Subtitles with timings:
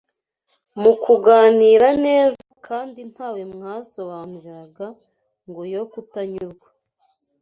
[0.81, 4.87] mu kuganira neza kandi ntawe mwasobanuriraga
[5.47, 6.67] ngo yo kutanyurwa